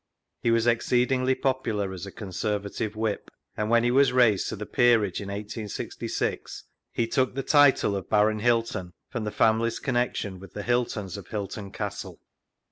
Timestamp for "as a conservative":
1.93-2.95